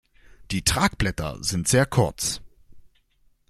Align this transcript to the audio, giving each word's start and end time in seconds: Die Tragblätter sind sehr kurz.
Die 0.49 0.63
Tragblätter 0.63 1.37
sind 1.43 1.67
sehr 1.67 1.85
kurz. 1.85 2.41